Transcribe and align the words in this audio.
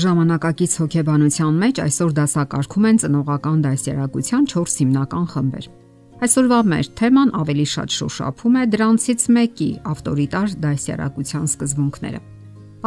Ժամանակակից 0.00 0.74
հոգեբանության 0.80 1.56
մեջ 1.60 1.78
այսօր 1.84 2.12
դասակարգում 2.16 2.86
են 2.90 2.98
ծնողական 3.02 3.58
դասերակցության 3.66 4.46
4 4.52 4.76
հիմնական 4.80 5.26
խմբեր։ 5.32 5.66
Այսօրվա 6.20 6.58
մեր 6.70 6.88
թեման 7.00 7.30
ավելի 7.40 7.66
շատ 7.74 7.94
շոշափում 7.96 8.56
է 8.60 8.64
դրանցից 8.74 9.22
մեկի 9.36 9.68
ավտորիտար 9.92 10.54
դասերակցության 10.64 11.46
սկզբունքները։ 11.50 12.20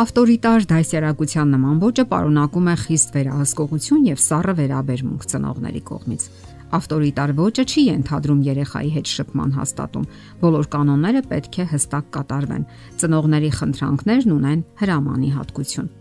Ավտորիտար 0.04 0.68
դասերակցության 0.74 1.54
նման 1.54 1.82
ոճը 1.84 2.06
պարունակում 2.14 2.70
է 2.74 2.76
խիստ 2.84 3.12
վերահսկողություն 3.14 4.06
եւ 4.10 4.22
սառը 4.24 4.56
վերաբերմունք 4.60 5.28
ծնողների 5.34 5.82
կողմից։ 5.90 6.28
Ավտորիտար 6.74 7.34
ոճը 7.38 7.66
չի 7.70 7.84
ենթադրում 7.94 8.40
երեխայի 8.50 8.94
հետ 8.98 9.12
շփման 9.14 9.52
հաստատում։ 9.60 10.08
Բոլոր 10.42 10.70
կանոնները 10.74 11.22
պետք 11.30 11.60
է 11.62 11.68
հստակ 11.74 12.08
կատարվեն։ 12.18 12.70
Ծնողների 13.04 13.52
խնդրանքներն 13.60 14.34
ունեն 14.40 14.66
հրամանի 14.82 15.30
հատկություն։ 15.38 15.94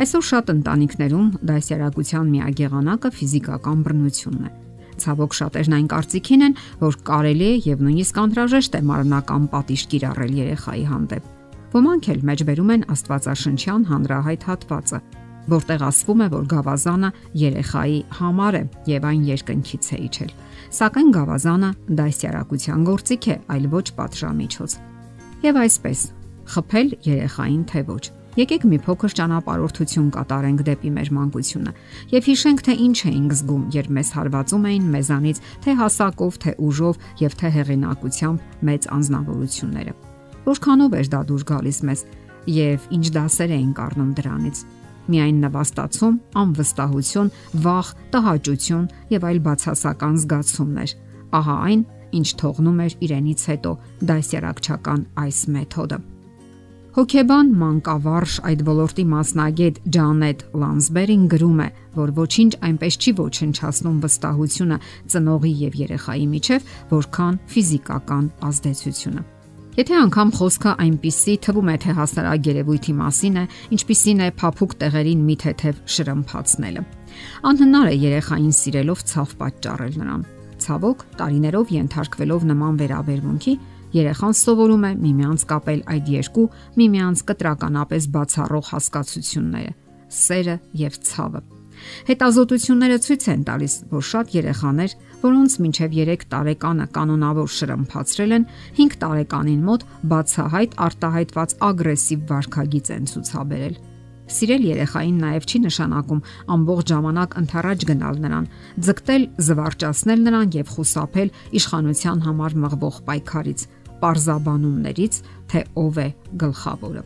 Այսօր 0.00 0.24
շատ 0.24 0.50
ընտանիքներում 0.52 1.26
դասերակցության 1.48 2.28
միակ 2.32 2.60
եղանակը 2.62 3.08
ֆիզիկական 3.12 3.80
բռնությունն 3.84 4.46
է։ 4.48 4.52
Ցավոք 5.02 5.34
շատերն 5.36 5.74
այն 5.76 5.88
կարծիքին 5.92 6.44
են, 6.46 6.54
որ 6.80 6.96
կարելի 7.08 7.48
է 7.48 7.58
եւ 7.66 7.82
նույնիսկ 7.84 8.20
անհրաժեշտ 8.22 8.76
է 8.78 8.80
մարմնական 8.88 9.44
պատիժ 9.52 9.82
կիրառել 9.92 10.32
երեխայի 10.38 10.84
հանդեպ։ 10.92 11.28
Ոմանք 11.72 12.08
էլ 12.12 12.24
մեջբերում 12.28 12.72
են 12.72 12.86
Աստվածաշնչյան 12.92 13.84
հանրահայտ 13.92 14.46
հատվածը, 14.48 14.98
որտեղ 15.52 15.84
ասվում 15.88 16.22
է, 16.22 16.28
որ 16.32 16.48
գավազանը 16.52 17.10
երեխայի 17.42 18.00
համար 18.20 18.58
է 18.58 18.64
եւ 18.92 19.06
այն 19.12 19.22
երկնքից 19.32 19.88
է 19.92 20.00
իջել։ 20.06 20.32
Սակայն 20.78 21.12
գավազանը 21.16 21.70
դասերակցության 22.00 22.88
գործիք 22.92 23.28
է, 23.32 23.36
այլ 23.56 23.68
ոչ 23.72 23.86
պատժամիջոց։ 23.98 24.76
Եվ 25.42 25.62
այսպես, 25.66 26.00
խփել 26.52 26.98
երեխային 27.12 27.64
թե 27.72 27.86
ոչ 27.90 28.04
Եկեք 28.32 28.62
մի 28.64 28.78
փոքր 28.80 29.12
ճանապարհորդություն 29.18 30.04
կատարենք 30.14 30.60
դեպի 30.64 30.90
մեր 30.96 31.08
մանկությունը 31.12 31.72
եւ 32.14 32.28
հիշենք 32.30 32.62
թե 32.64 32.76
ինչ 32.84 32.94
էինք 33.10 33.34
զգում, 33.36 33.64
երբ 33.76 33.90
մեզ 33.92 34.12
հարվածում 34.16 34.62
էին 34.70 34.86
մեզանից 34.94 35.40
թե 35.66 35.74
հասակով, 35.82 36.38
թե 36.40 36.54
ուժով 36.64 37.02
եւ 37.20 37.36
թե 37.42 37.50
հեղինակությամբ 37.56 38.64
մեծ 38.72 38.88
անznավորությունները։ 38.96 39.92
Որքանով 40.48 40.96
էր 40.96 41.10
դա 41.12 41.20
դուր 41.28 41.44
գալիս 41.52 41.78
մեզ 41.92 42.04
եւ 42.56 42.86
ինչ 42.96 43.06
դասեր 43.20 43.52
էինք 43.52 43.82
առնում 43.84 44.14
դրանից։ 44.16 44.64
Միայն 45.12 45.38
նվաստացում, 45.44 46.16
անվստահություն, 46.40 47.30
վախ, 47.68 47.92
տհաճություն 48.16 48.88
եւ 49.12 49.28
այլ 49.28 49.42
բացասական 49.44 50.16
զգացումներ։ 50.24 50.96
Ահա 51.36 51.56
այն, 51.68 51.84
ինչ 52.16 52.28
թողնում 52.40 52.82
էր 52.86 52.96
իրենից 53.08 53.46
հետո 53.52 53.76
դասերակցական 54.08 55.06
այս 55.26 55.44
մեթոդը։ 55.52 56.02
Հոկեբան 56.92 57.50
մանկավարժ 57.56 58.32
այդ 58.44 58.62
ոլորտի 58.66 59.04
մասնագետ 59.08 59.76
Ջանետ 59.96 60.42
Լանսբերին 60.60 61.22
գրում 61.32 61.62
է, 61.64 61.68
որ 61.96 62.10
ոչինչ 62.18 62.50
այնպես 62.68 62.98
չի 63.00 63.12
ոչնչացնում 63.20 64.02
վստահությունը 64.02 64.78
ծնողի 65.14 65.52
եւ 65.62 65.78
երեխայի 65.80 66.26
միջև, 66.34 66.66
որքան 66.92 67.38
ֆիզիկական 67.54 68.28
ազդեցությունը։ 68.52 69.24
Եթե 69.72 69.96
անգամ 70.02 70.34
խոսքը 70.36 70.72
այնպիսի 70.84 71.34
թվում 71.48 71.72
է 71.72 71.76
թե 71.80 71.96
հասարակ 71.96 72.48
երևույթի 72.52 72.94
մասին 73.00 73.40
է, 73.40 73.44
ինչպիսին 73.72 74.20
է 74.20 74.28
փափուկ 74.36 74.74
տեղերին 74.84 75.26
մի 75.32 75.36
թեթև 75.48 75.82
շրմփացնելը։ 75.96 76.82
Անհնար 77.48 77.88
է 77.88 77.96
երեխային 78.04 78.56
սիրելով 78.60 79.04
ցավ 79.08 79.32
պատճառել 79.40 79.96
նրան։ 80.02 80.26
Ցավոք, 80.62 81.00
տարիներով 81.18 81.72
ենթարկվելով 81.72 82.44
նման 82.52 82.76
վերաբերմունքի, 82.82 83.54
երեխան 83.96 84.36
սովորում 84.42 84.86
է 84.88 84.92
միմյանց 85.06 85.46
կապել 85.52 85.82
այդ 85.94 86.12
երկու 86.16 86.46
միմյանց 86.82 87.24
կտրականապես 87.32 88.06
բացառող 88.16 88.70
հասկացությունները՝ 88.72 89.74
սերը 90.12 90.56
եւ 90.82 91.02
ցավը։ 91.08 91.42
Հետազոտությունները 92.08 92.98
ցույց 93.04 93.24
են 93.32 93.44
տալիս, 93.48 93.74
որ 93.92 94.04
շատ 94.08 94.34
երեխաներ, 94.36 94.94
որոնց 95.22 95.54
մինչև 95.64 95.96
3 95.98 96.26
տարեկանը 96.32 96.86
կանոնավոր 96.96 97.48
շրմփացրել 97.58 98.34
են, 98.36 98.44
5 98.78 98.98
տարեկանին 99.02 99.62
մոտ 99.68 99.86
բացահայտ 100.12 100.76
արտահայտված 100.86 101.56
ագրեսիվ 101.70 102.26
վարքագիծ 102.32 102.92
են 102.96 103.08
ցուցաբերել։ 103.12 103.80
Սիրել 104.32 104.62
երեխային 104.64 105.16
նաև 105.22 105.46
չի 105.50 105.58
նշանակում 105.66 106.20
ամբողջ 106.54 106.92
ժամանակ 106.92 107.34
ընթառաջ 107.42 107.84
գնալ 107.90 108.20
նրան, 108.22 108.46
ձգտել 108.86 109.24
զվարճացնել 109.48 110.22
նրան 110.26 110.54
եւ 110.56 110.70
խուսափել 110.72 111.32
իշխանության 111.58 112.22
համար 112.26 112.56
մղվող 112.62 113.00
պայքարից, 113.08 113.66
parzabanumներից, 114.02 115.18
թե 115.50 115.64
ով 115.78 115.98
է 116.02 116.08
գլխավորը։ 116.42 117.02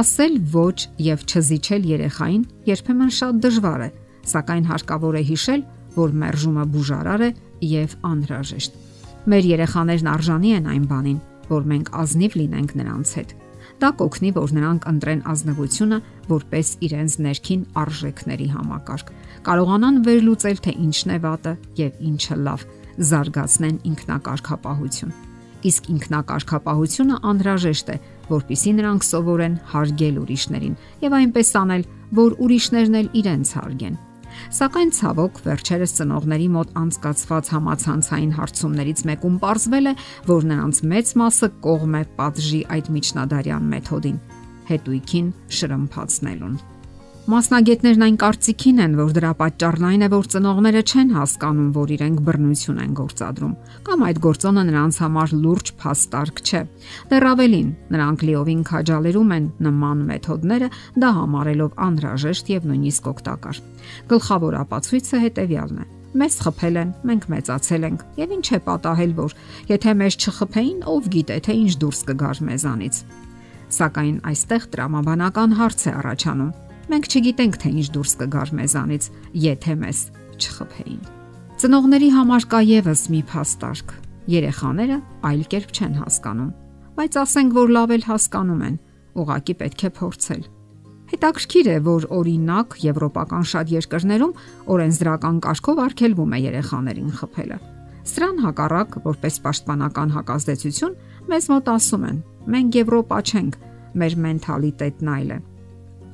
Ասել 0.00 0.36
ոչ 0.54 0.78
եւ 1.02 1.22
չզիջել 1.26 1.86
երեխային 1.90 2.42
երբեմն 2.70 3.10
շատ 3.16 3.40
դժվար 3.44 3.82
է, 3.86 3.90
սակայն 4.30 4.68
հարկավոր 4.70 5.18
է 5.18 5.22
հիշել, 5.30 5.64
որ 5.96 6.12
մերժումը 6.22 6.64
բուժարար 6.74 7.24
է 7.26 7.30
եւ 7.70 7.96
անհրաժեշտ։ 8.10 8.76
Մեր 9.30 9.48
երեխաներն 9.50 10.10
արժանի 10.14 10.52
են 10.60 10.68
այն 10.70 10.84
բանին, 10.90 11.18
որ 11.50 11.66
մենք 11.72 11.90
ազնիվ 12.00 12.36
լինենք 12.40 12.74
նրանց 12.80 13.14
հետ։ 13.18 13.34
Դա 13.80 13.90
կօգնի, 14.00 14.30
որ 14.36 14.52
նրանք 14.56 14.86
ընտրեն 14.90 15.22
ազնվությունը 15.32 15.98
որպես 16.30 16.70
իրենց 16.86 17.16
ներքին 17.26 17.64
արժեքների 17.80 18.48
համակարգ։ 18.54 19.10
Կարողանան 19.48 19.98
վերլուծել, 20.06 20.62
թե 20.68 20.76
ինչն 20.84 21.16
է 21.16 21.18
վատը 21.24 21.56
եւ 21.80 22.04
ինչը 22.12 22.38
լավ, 22.44 22.68
զարգացնեն 23.10 23.82
ինքնակարգապահություն 23.90 25.29
իսկ 25.68 25.88
ինքնակարգապահությունը 25.94 27.16
անհրաժեշտ 27.30 27.90
է, 27.94 27.96
որpիսի 28.30 28.72
նրանք 28.80 29.06
սովորեն 29.10 29.56
հարգել 29.72 30.20
ուրիշներին 30.20 30.78
եւ 31.04 31.16
այնպես 31.20 31.50
անել, 31.60 31.84
որ 32.20 32.38
ուրիշներն 32.46 32.96
էլ 33.00 33.10
իրենց 33.20 33.52
հարգեն։ 33.60 33.98
Սակայն 34.56 34.90
ցավոք 34.94 35.40
վերջերս 35.44 35.94
ծնողների 35.98 36.48
մոտ 36.54 36.74
անցկացված 36.80 37.50
համացանցային 37.54 38.34
հարցումներից 38.38 39.04
մեկում 39.10 39.38
ողջվել 39.42 39.90
է, 39.90 39.94
որ 40.30 40.48
նրանց 40.54 40.82
մեծ 40.94 41.14
մասը 41.20 41.48
կողմ 41.66 41.96
է 42.00 42.02
պատժի 42.20 42.60
այդ 42.78 42.92
միջնադարյան 42.96 43.70
մեթոդին՝ 43.74 44.20
հետույքին 44.70 45.32
շրմփացնելուն։ 45.60 46.60
Մասնագետներն 47.28 48.02
այն 48.06 48.14
կարծիքին 48.16 48.78
են, 48.80 48.92
որ 48.96 49.10
դրա 49.12 49.30
պատճառն 49.36 49.86
այն 49.90 50.02
է, 50.02 50.08
որ 50.10 50.28
ծնողները 50.32 50.80
չեն 50.88 51.10
հասկանում, 51.14 51.66
որ 51.76 51.90
իրենք 51.96 52.20
բռնություն 52.24 52.78
են 52.80 52.94
գործադրում, 52.96 53.52
կամ 53.84 54.04
այդ 54.08 54.20
գործոնը 54.24 54.62
նրանց 54.70 54.98
համար 55.04 55.34
լուրջ 55.44 55.72
փաստարկ 55.82 56.40
չէ։ 56.40 56.62
Դեռ 57.12 57.26
ավելին, 57.30 57.68
նրանք 57.92 58.24
լիովին 58.24 58.62
քաջալերում 58.70 59.34
են 59.36 59.50
նման 59.68 60.00
մեթոդները, 60.10 60.70
դա 60.96 61.10
համարելով 61.20 61.76
անհրաժեշտ 61.90 62.50
եւ 62.56 62.68
նույնիսկ 62.70 63.10
օգտակար։ 63.12 63.60
Գլխավոր 64.10 64.56
ապացույցը 64.64 65.20
հետեւյալն 65.28 65.84
է. 65.84 65.86
Մեզ 66.10 66.34
խփել 66.42 66.80
են, 66.80 66.94
մենք 67.06 67.28
մեծացել 67.30 67.84
ենք, 67.86 68.00
եւ 68.18 68.32
ինչ 68.40 68.46
է 68.50 68.58
պատահել, 68.66 69.12
որ 69.20 69.36
եթե 69.70 69.92
մեզ 70.00 70.16
չխփեին, 70.24 70.80
ով 70.90 71.12
գիտե 71.14 71.36
թե 71.46 71.54
ինչ 71.60 71.72
դուրս 71.84 72.00
կգար 72.08 72.42
մեզանից։ 72.50 72.98
Սակայն 73.70 74.16
այստեղ 74.26 74.66
տրամաբանական 74.74 75.54
հարց 75.60 75.86
է 75.86 75.94
առաջանում 76.00 76.50
Մենք 76.90 77.06
չգիտենք, 77.06 77.56
թե 77.62 77.70
ինչ 77.80 77.86
դուրս 77.94 78.12
կգար 78.20 78.50
մեզանից, 78.58 79.04
եթե 79.40 79.74
մեզ 79.78 79.98
չխփեին։ 80.42 81.02
Ծնողների 81.60 82.08
համար 82.16 82.46
կա 82.50 82.60
եւս 82.66 83.02
մի 83.14 83.20
փաստարկ։ 83.30 83.92
Երեխաները 84.30 84.96
այլ 85.30 85.44
կերպ 85.52 85.70
չեն 85.76 85.94
հասկանում, 86.00 86.48
բայց 86.98 87.18
ասենք, 87.20 87.54
որ 87.60 87.72
լավ 87.76 87.92
էլ 87.94 88.06
հասկանում 88.10 88.64
են, 88.66 88.80
ուղակի 89.22 89.54
պետք 89.60 89.84
է 89.86 89.90
փորձել։ 90.00 90.42
Հետաքրքիր 91.10 91.70
է, 91.70 91.76
որ 91.86 92.06
օրինակ 92.14 92.74
եվրոպական 92.86 93.46
շատ 93.50 93.72
երկրներում 93.74 94.34
օրենսդրական 94.74 95.40
կարգով 95.46 95.80
արգելվում 95.84 96.34
է 96.34 96.42
երեխաներին 96.46 97.14
խփելը։ 97.20 97.58
Սրան 98.10 98.36
հակառակ, 98.46 98.98
որպես 99.06 99.40
պաշտպանական 99.46 100.12
հակազդեցություն, 100.16 100.98
մեզ 101.30 101.48
մոտ 101.54 101.72
ասում 101.74 102.04
են. 102.10 102.20
մենք 102.50 102.78
Եվրոպա 102.80 103.18
չենք, 103.30 103.58
մեր 104.00 104.14
մենթալիտետն 104.24 105.10
այլ 105.14 105.30
է։ 105.34 105.38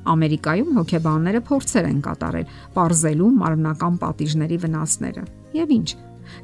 Ամերիկայում 0.07 0.75
հոգեբանները 0.77 1.41
փորձեր 1.47 1.87
են 1.87 2.01
կատարել 2.07 2.51
ողրզելու 2.77 3.31
մարմնական 3.37 3.95
պատիժների 4.03 4.57
վնասները։ 4.63 5.23
Եվ 5.57 5.73
ինչ։ 5.77 5.89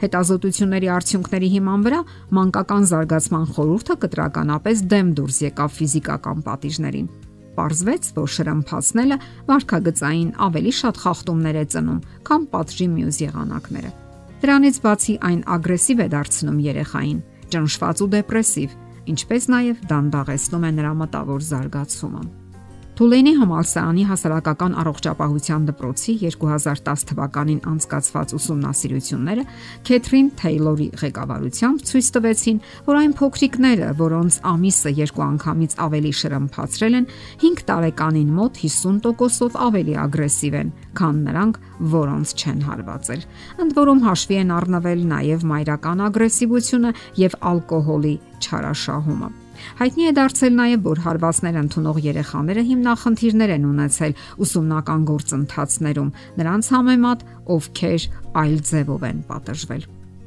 Հետազոտությունների 0.04 0.90
արդյունքների 0.96 1.50
հիման 1.54 1.84
վրա 1.88 2.00
մանկական 2.38 2.88
զարգացման 2.92 3.46
խորհուրդը 3.56 3.96
կտրականապես 4.04 4.84
դեմ 4.94 5.10
դուրս 5.20 5.40
եկավ 5.44 5.74
ֆիզիկական 5.80 6.44
պատիժներին։ 6.48 7.10
Պարզվեց, 7.54 8.08
որ 8.18 8.30
շրմփացնելը 8.34 9.18
վարքագծային 9.50 10.32
ավելի 10.48 10.74
շատ 10.80 11.02
խախտումներ 11.04 11.60
է 11.62 11.66
ծնում, 11.74 12.00
քան 12.30 12.48
պատժի 12.54 12.88
մյուս 12.94 13.20
եղանակները։ 13.24 13.92
Դրանից 14.44 14.80
բացի 14.84 15.14
այն 15.30 15.42
ագրեսիվ 15.56 16.02
է 16.04 16.08
դարձնում 16.18 16.64
երեխային, 16.68 17.20
ճնշված 17.54 18.02
ու 18.04 18.10
դեպրեսիվ, 18.18 18.78
ինչպես 19.14 19.52
նաև 19.54 19.84
դանդաղեցնում 19.94 20.66
է 20.68 20.72
նրա 20.80 20.94
մտավոր 21.04 21.46
զարգացումը։ 21.54 22.43
Թուլենի 22.94 23.32
համալսարանի 23.40 24.04
հասարակական 24.06 24.76
առողջապահության 24.78 25.64
դպրոցի 25.66 26.14
2010 26.30 27.06
թվականին 27.10 27.62
անցկացված 27.72 28.34
ուսումնասիրությունները 28.38 29.46
Քեթրին 29.90 30.30
Թեյլորի 30.38 30.88
ղեկավարությամբ 31.02 31.82
ցույց 31.90 32.12
տվեցին, 32.18 32.62
որ 32.86 33.00
այն 33.02 33.16
փոքրիկները, 33.18 33.90
որոնց 34.04 34.38
ամիսը 34.54 34.94
երկու 35.02 35.26
անգամից 35.26 35.76
ավելի 35.90 36.14
շրմփացրել 36.22 36.98
են, 37.02 37.10
5 37.42 37.66
տարեկանին 37.74 38.32
մոտ 38.38 38.62
50%-ով 38.62 39.62
ավելի 39.74 39.96
ագրեսիվ 40.06 40.58
են, 40.62 40.74
քան 41.02 41.24
նրանք, 41.34 41.62
որոնց 41.98 42.36
չեն 42.38 42.66
հարվածել։ 42.70 43.30
Ընդ 43.66 43.80
որում 43.82 44.04
հաշվի 44.06 44.44
են 44.44 44.58
առնվել 44.62 45.08
նաև 45.18 45.48
մայրական 45.50 46.10
ագրեսիվությունը 46.14 46.94
եւ 47.26 47.40
ալկոհոլի 47.54 48.20
չարաշահումը։ 48.38 49.40
Հայտնի 49.80 50.06
է 50.10 50.14
դարձել 50.18 50.54
նաև, 50.60 50.84
որ 50.86 51.02
հարվածներ 51.04 51.58
ընդունող 51.64 52.00
երեխաները 52.04 52.64
հիմնախնդիրներ 52.70 53.54
են 53.54 53.66
ունեցել 53.70 54.14
ուսումնական 54.44 55.02
գործընթացներում, 55.10 56.14
նրանց 56.40 56.70
համեմատ, 56.74 57.26
ովքեր 57.58 58.08
այլ 58.44 58.56
ձևով 58.70 59.06
են 59.10 59.20
պատժվել։ 59.30 59.84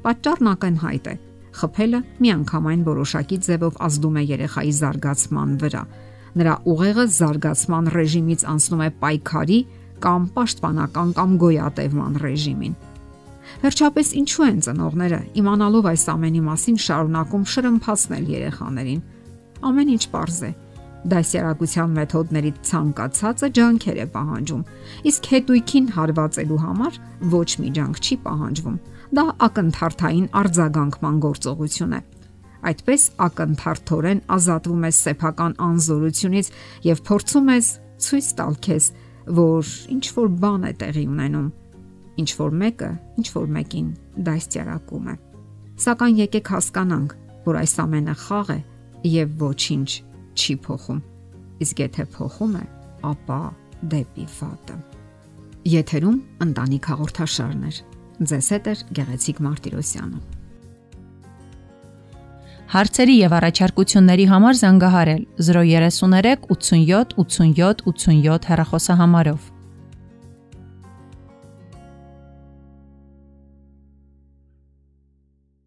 Պատճառն 0.07 0.51
ակնհայտ 0.57 1.07
է։ 1.07 1.15
Խփելը 1.57 2.01
միանգամայն 2.21 2.83
որոշակի 2.87 3.39
ձևով 3.47 3.79
ազդում 3.87 4.17
է 4.21 4.23
երեխայի 4.37 4.73
զարգացման 4.77 5.55
վրա։ 5.63 5.83
Նրա 6.37 6.55
ուղեղը 6.69 7.05
զարգացման 7.17 7.87
ռեժիմից 7.97 8.43
անցնում 8.53 8.83
է 8.87 8.91
պայքարի 9.01 9.61
կամ 10.05 10.27
պաշտպանական 10.37 11.15
կամ 11.17 11.37
գոյատևման 11.41 12.19
ռեժիմին։ 12.21 12.75
Վերջապես 13.63 14.09
ինչու 14.21 14.45
են 14.47 14.59
ծնողները 14.67 15.21
իմանալով 15.41 15.89
այս 15.93 16.05
ամենի 16.13 16.43
մասին 16.47 16.79
շարունակում 16.87 17.45
շրմփացնել 17.57 18.25
երեխաներին 18.37 19.01
ամեն 19.67 19.93
ինչ 19.97 20.05
པարզ 20.13 20.41
է։ 20.47 20.51
Դասյարակության 21.07 21.93
մեթոդներից 21.97 22.57
ցանկացածը 22.67 23.49
ջանքեր 23.57 23.99
է 24.03 24.07
պահանջում, 24.17 24.63
իսկ 25.11 25.29
հետույքին 25.33 25.87
հարվածելու 25.97 26.61
համար 26.67 26.99
ոչ 27.37 27.51
մի 27.63 27.71
ջանք 27.77 28.01
չի 28.03 28.17
պահանջվում։ 28.27 28.79
Դա 29.17 29.25
ակնթարթային 29.47 30.27
արձագանքման 30.41 31.21
գործողություն 31.27 31.95
է։ 31.95 32.01
Այդպես 32.67 33.03
ակնթարթորեն 33.27 34.23
ազատվում 34.37 34.87
ես 34.91 35.01
սեփական 35.07 35.53
անզորությունից 35.67 36.51
եւ 36.91 37.03
փորձում 37.07 37.51
ես 37.55 37.69
ցույց 38.07 38.31
տալ 38.41 38.57
քեզ, 38.67 38.85
որ 39.37 39.75
ինչ 39.95 40.07
որ 40.17 40.29
բան 40.43 40.67
է 40.67 40.73
տեղի 40.83 41.05
ունենում, 41.07 41.51
ինչ 42.23 42.31
որ 42.41 42.57
մեկը, 42.67 42.91
ինչ 43.23 43.29
որ 43.37 43.51
մեկին 43.57 43.91
դաստիարակում 44.27 45.11
է։ 45.13 45.17
Սակայն 45.87 46.23
եկեք 46.27 46.51
հասկանանք, 46.57 47.15
որ 47.47 47.61
այս 47.63 47.75
ամենը 47.87 48.15
խաղ 48.27 48.51
է 48.57 48.61
եւ 49.05 49.35
ոչինչ 49.43 49.89
չի 50.37 50.55
փոխում։ 50.67 51.01
Իսկ 51.67 51.83
եթե 51.85 52.07
փոխում 52.17 52.55
է, 52.61 52.65
ապա 53.11 53.41
դեպի 53.93 54.27
վատը։ 54.37 54.77
Եթերում 55.67 56.19
ընտանիք 56.47 56.89
հաղորդաշարներ։ 56.93 57.79
Ձեզ 58.17 58.49
հետ 58.55 58.67
է 58.67 58.75
Գեղեցիկ 58.97 59.41
Մարտիրոսյանը։ 59.47 60.21
Հարցերի 62.67 63.17
եւ 63.17 63.35
առաջարկությունների 63.37 64.25
համար 64.31 64.57
զանգահարել 64.61 65.21
033 65.49 66.49
87 66.55 67.15
87 67.23 67.85
87 67.87 68.49
հեռախոսահամարով։ 68.51 69.56